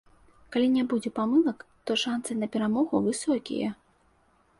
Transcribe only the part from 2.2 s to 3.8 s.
на перамогу высокія.